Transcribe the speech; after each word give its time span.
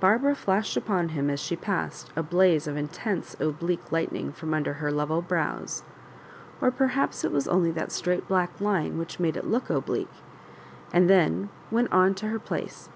Barbara 0.00 0.34
flashed 0.34 0.76
upon 0.76 1.10
him 1.10 1.30
as 1.30 1.38
she 1.38 1.54
passed 1.54 2.10
a 2.16 2.22
blaze 2.24 2.66
of 2.66 2.76
intense 2.76 3.36
oblique 3.38 3.92
lightning 3.92 4.32
from 4.32 4.52
under 4.52 4.72
her 4.72 4.90
level 4.90 5.22
brows— 5.22 5.84
or 6.60 6.72
per 6.72 6.88
haps 6.88 7.22
it 7.22 7.30
was 7.30 7.46
only 7.46 7.70
that 7.70 7.92
straight 7.92 8.26
black 8.26 8.60
Ime 8.60 8.98
which 8.98 9.20
made 9.20 9.36
it 9.36 9.46
look 9.46 9.70
oblique— 9.70 10.10
and 10.92 11.08
then 11.08 11.48
went 11.70 11.92
on 11.92 12.16
to 12.16 12.26
her 12.26 12.40
place. 12.40 12.88